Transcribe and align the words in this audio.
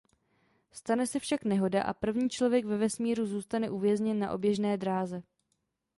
Stane 0.71 1.07
se 1.07 1.19
však 1.19 1.43
nehoda 1.45 1.83
a 1.83 1.93
první 1.93 2.29
člověk 2.29 2.65
ve 2.65 2.77
vesmíru 2.77 3.25
zůstane 3.25 3.69
uvězněn 3.69 4.19
na 4.19 4.31
oběžné 4.31 4.77
dráze. 4.77 5.23